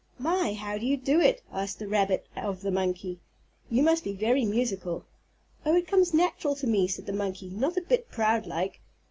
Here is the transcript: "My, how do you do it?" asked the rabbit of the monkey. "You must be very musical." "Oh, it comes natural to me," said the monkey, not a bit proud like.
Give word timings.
"My, 0.17 0.53
how 0.53 0.79
do 0.79 0.85
you 0.87 0.97
do 0.97 1.19
it?" 1.19 1.43
asked 1.51 1.77
the 1.77 1.87
rabbit 1.87 2.25
of 2.35 2.61
the 2.61 2.71
monkey. 2.71 3.19
"You 3.69 3.83
must 3.83 4.03
be 4.03 4.13
very 4.13 4.45
musical." 4.45 5.05
"Oh, 5.63 5.75
it 5.75 5.87
comes 5.87 6.11
natural 6.11 6.55
to 6.55 6.65
me," 6.65 6.87
said 6.87 7.05
the 7.05 7.13
monkey, 7.13 7.51
not 7.51 7.77
a 7.77 7.81
bit 7.81 8.09
proud 8.09 8.47
like. 8.47 8.81